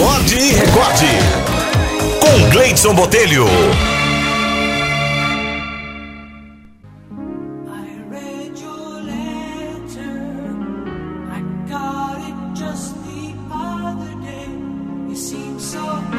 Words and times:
Acorde 0.00 0.34
e 0.34 0.52
recorde. 0.52 1.06
Com 2.20 2.50
Gleidson 2.50 2.94
Botelho. 2.94 3.44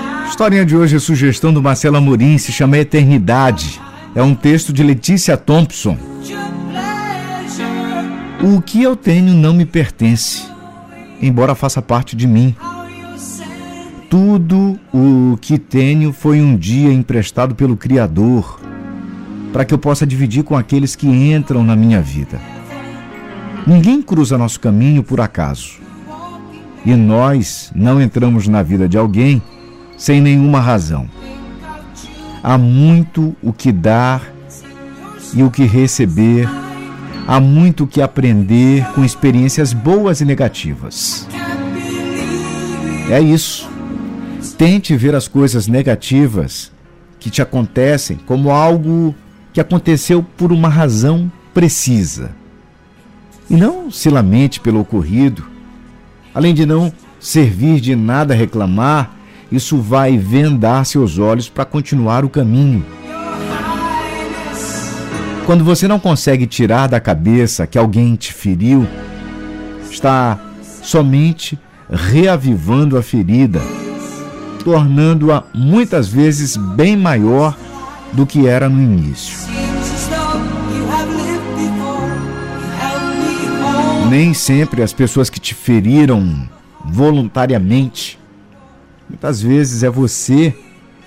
A 0.00 0.28
historinha 0.28 0.66
de 0.66 0.76
hoje 0.76 0.96
é 0.96 0.98
sugestão 0.98 1.52
do 1.52 1.62
Marcelo 1.62 1.98
Amorim, 1.98 2.36
se 2.36 2.50
chama 2.50 2.78
Eternidade. 2.78 3.80
É 4.12 4.20
um 4.20 4.34
texto 4.34 4.72
de 4.72 4.82
Letícia 4.82 5.36
Thompson. 5.36 5.96
O 8.42 8.60
que 8.60 8.82
eu 8.82 8.96
tenho 8.96 9.32
não 9.34 9.54
me 9.54 9.64
pertence, 9.64 10.42
embora 11.22 11.54
faça 11.54 11.80
parte 11.80 12.16
de 12.16 12.26
mim. 12.26 12.56
Tudo 14.08 14.78
o 14.92 15.36
que 15.40 15.58
tenho 15.58 16.12
foi 16.12 16.40
um 16.40 16.56
dia 16.56 16.92
emprestado 16.92 17.54
pelo 17.54 17.76
Criador, 17.76 18.60
para 19.52 19.64
que 19.64 19.74
eu 19.74 19.78
possa 19.78 20.06
dividir 20.06 20.44
com 20.44 20.56
aqueles 20.56 20.96
que 20.96 21.06
entram 21.06 21.62
na 21.62 21.76
minha 21.76 22.00
vida. 22.00 22.40
Ninguém 23.66 24.00
cruza 24.00 24.38
nosso 24.38 24.58
caminho 24.60 25.02
por 25.02 25.20
acaso. 25.20 25.78
E 26.84 26.94
nós 26.94 27.70
não 27.74 28.00
entramos 28.00 28.48
na 28.48 28.62
vida 28.62 28.88
de 28.88 28.96
alguém 28.96 29.42
sem 29.96 30.20
nenhuma 30.20 30.60
razão. 30.60 31.08
Há 32.42 32.56
muito 32.56 33.36
o 33.42 33.52
que 33.52 33.72
dar 33.72 34.22
e 35.34 35.42
o 35.42 35.50
que 35.50 35.64
receber 35.64 36.48
Há 37.30 37.40
muito 37.40 37.86
que 37.86 38.00
aprender 38.00 38.86
com 38.94 39.04
experiências 39.04 39.74
boas 39.74 40.22
e 40.22 40.24
negativas. 40.24 41.28
É 43.10 43.20
isso. 43.20 43.68
Tente 44.58 44.96
ver 44.96 45.14
as 45.14 45.28
coisas 45.28 45.68
negativas 45.68 46.72
que 47.20 47.30
te 47.30 47.40
acontecem 47.40 48.16
como 48.26 48.50
algo 48.50 49.14
que 49.52 49.60
aconteceu 49.60 50.20
por 50.36 50.50
uma 50.50 50.68
razão 50.68 51.30
precisa. 51.54 52.32
E 53.48 53.54
não 53.54 53.88
se 53.88 54.10
lamente 54.10 54.58
pelo 54.58 54.80
ocorrido. 54.80 55.46
Além 56.34 56.52
de 56.52 56.66
não 56.66 56.92
servir 57.20 57.80
de 57.80 57.94
nada 57.94 58.34
reclamar, 58.34 59.16
isso 59.50 59.78
vai 59.78 60.18
vendar 60.18 60.84
seus 60.84 61.18
olhos 61.18 61.48
para 61.48 61.64
continuar 61.64 62.24
o 62.24 62.28
caminho. 62.28 62.84
Quando 65.46 65.62
você 65.62 65.86
não 65.86 66.00
consegue 66.00 66.48
tirar 66.48 66.88
da 66.88 66.98
cabeça 66.98 67.64
que 67.64 67.78
alguém 67.78 68.16
te 68.16 68.32
feriu, 68.32 68.88
está 69.88 70.38
somente 70.82 71.56
reavivando 71.88 72.98
a 72.98 73.02
ferida, 73.02 73.62
tornando-a 74.68 75.44
muitas 75.54 76.08
vezes 76.08 76.54
bem 76.54 76.94
maior 76.94 77.56
do 78.12 78.26
que 78.26 78.46
era 78.46 78.68
no 78.68 78.78
início. 78.78 79.48
Nem 84.10 84.34
sempre 84.34 84.82
as 84.82 84.92
pessoas 84.92 85.30
que 85.30 85.40
te 85.40 85.54
feriram 85.54 86.46
voluntariamente, 86.84 88.18
muitas 89.08 89.40
vezes 89.40 89.82
é 89.82 89.88
você 89.88 90.54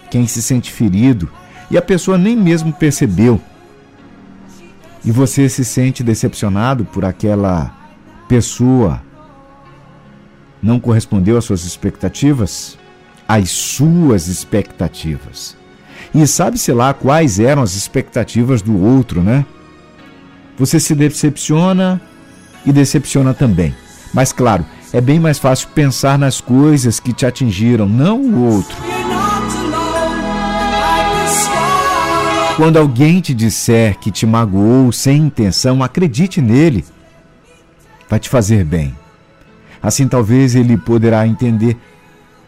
quem 0.10 0.26
se 0.26 0.42
sente 0.42 0.72
ferido 0.72 1.30
e 1.70 1.78
a 1.78 1.84
pessoa 1.84 2.18
nem 2.18 2.36
mesmo 2.36 2.74
percebeu. 2.74 3.40
E 5.06 5.12
você 5.12 5.48
se 5.48 5.64
sente 5.64 6.02
decepcionado 6.02 6.84
por 6.84 7.06
aquela 7.06 7.72
pessoa. 8.28 9.04
Não 10.64 10.80
correspondeu 10.80 11.38
às 11.38 11.46
suas 11.46 11.64
expectativas, 11.64 12.81
às 13.28 13.50
suas 13.50 14.28
expectativas. 14.28 15.56
E 16.14 16.26
sabe-se 16.28 16.72
lá 16.74 16.94
quais 16.94 17.40
eram 17.40 17.62
as 17.62 17.76
expectativas 17.76 18.62
do 18.62 18.78
outro, 18.84 19.22
né? 19.22 19.46
Você 20.58 20.80
se 20.80 20.94
decepciona 20.94 22.02
e 22.66 22.72
decepciona 22.72 23.34
também. 23.34 23.74
Mas 24.14 24.34
claro, 24.34 24.66
é 24.94 25.00
bem 25.00 25.20
mais 25.20 25.40
fácil 25.40 25.70
pensar 25.70 26.20
nas 26.20 26.42
coisas 26.42 27.00
que 27.00 27.14
te 27.14 27.26
atingiram, 27.26 27.88
não 27.88 28.20
o 28.22 28.54
outro. 28.54 28.76
Quando 32.58 32.78
alguém 32.78 33.22
te 33.22 33.34
disser 33.34 33.98
que 33.98 34.12
te 34.12 34.26
magoou 34.26 34.92
sem 34.92 35.18
intenção, 35.18 35.82
acredite 35.82 36.42
nele. 36.42 36.84
Vai 38.10 38.20
te 38.20 38.30
fazer 38.30 38.66
bem. 38.66 38.96
Assim 39.82 40.08
talvez 40.08 40.54
ele 40.54 40.78
poderá 40.78 41.26
entender 41.26 41.78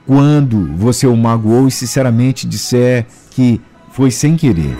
quando 0.05 0.75
você 0.75 1.07
o 1.07 1.15
magoou 1.15 1.67
e 1.67 1.71
sinceramente 1.71 2.47
disser 2.47 3.05
que 3.31 3.61
foi 3.91 4.11
sem 4.11 4.35
querer. 4.35 4.75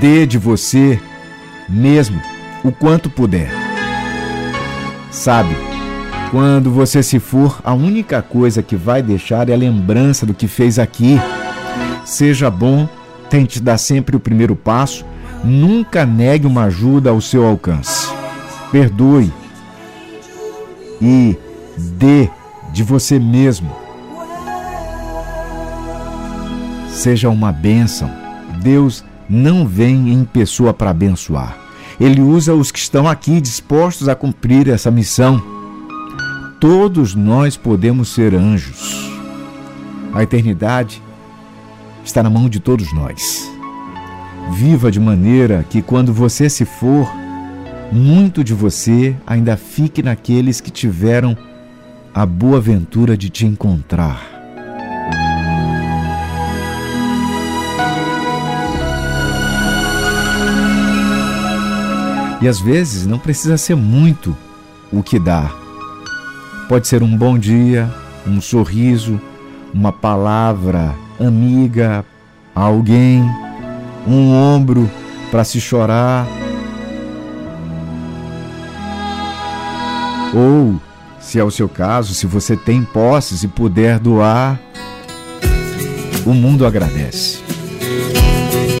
Dê 0.00 0.26
de 0.26 0.38
você 0.38 1.00
mesmo 1.68 2.20
o 2.64 2.72
quanto 2.72 3.10
puder. 3.10 3.50
Sabe, 5.10 5.56
quando 6.30 6.70
você 6.70 7.02
se 7.02 7.18
for, 7.18 7.60
a 7.64 7.74
única 7.74 8.22
coisa 8.22 8.62
que 8.62 8.76
vai 8.76 9.02
deixar 9.02 9.48
é 9.48 9.52
a 9.52 9.56
lembrança 9.56 10.24
do 10.24 10.34
que 10.34 10.46
fez 10.46 10.78
aqui 10.78 11.18
Seja 12.10 12.50
bom, 12.50 12.88
tente 13.28 13.60
dar 13.60 13.78
sempre 13.78 14.16
o 14.16 14.20
primeiro 14.20 14.56
passo, 14.56 15.06
nunca 15.44 16.04
negue 16.04 16.44
uma 16.44 16.64
ajuda 16.64 17.10
ao 17.10 17.20
seu 17.20 17.46
alcance. 17.46 18.12
Perdoe 18.72 19.32
e 21.00 21.36
dê 21.76 22.28
de 22.72 22.82
você 22.82 23.18
mesmo. 23.18 23.70
Seja 26.90 27.28
uma 27.28 27.52
bênção. 27.52 28.10
Deus 28.62 29.04
não 29.28 29.66
vem 29.66 30.12
em 30.12 30.24
pessoa 30.24 30.74
para 30.74 30.90
abençoar. 30.90 31.56
Ele 31.98 32.20
usa 32.20 32.54
os 32.54 32.70
que 32.70 32.78
estão 32.78 33.08
aqui 33.08 33.40
dispostos 33.40 34.08
a 34.08 34.14
cumprir 34.14 34.68
essa 34.68 34.90
missão. 34.90 35.42
Todos 36.58 37.14
nós 37.14 37.56
podemos 37.56 38.08
ser 38.08 38.34
anjos. 38.34 39.10
A 40.12 40.22
eternidade 40.22 41.02
está 42.04 42.22
na 42.22 42.30
mão 42.30 42.48
de 42.48 42.58
todos 42.58 42.92
nós. 42.92 43.48
Viva 44.52 44.90
de 44.90 44.98
maneira 44.98 45.64
que, 45.68 45.80
quando 45.80 46.12
você 46.12 46.50
se 46.50 46.64
for, 46.64 47.10
muito 47.92 48.42
de 48.42 48.52
você 48.52 49.14
ainda 49.26 49.56
fique 49.56 50.02
naqueles 50.02 50.60
que 50.60 50.70
tiveram 50.70 51.36
a 52.14 52.26
boa 52.26 52.60
ventura 52.60 53.16
de 53.16 53.30
te 53.30 53.46
encontrar. 53.46 54.20
E 62.42 62.48
às 62.48 62.60
vezes 62.60 63.06
não 63.06 63.18
precisa 63.18 63.58
ser 63.58 63.76
muito 63.76 64.36
o 64.92 65.02
que 65.02 65.18
dá. 65.18 65.50
Pode 66.68 66.88
ser 66.88 67.02
um 67.02 67.16
bom 67.16 67.38
dia, 67.38 67.92
um 68.26 68.40
sorriso, 68.40 69.20
uma 69.72 69.92
palavra 69.92 70.94
amiga, 71.18 72.04
alguém, 72.54 73.22
um 74.06 74.32
ombro 74.32 74.90
para 75.30 75.44
se 75.44 75.60
chorar. 75.60 76.26
Ou, 80.34 80.80
se 81.20 81.38
é 81.38 81.44
o 81.44 81.50
seu 81.50 81.68
caso, 81.68 82.14
se 82.14 82.26
você 82.26 82.56
tem 82.56 82.82
posses 82.82 83.42
e 83.42 83.48
puder 83.48 83.98
doar, 83.98 84.58
o 86.26 86.32
mundo 86.32 86.66
agradece. 86.66 87.49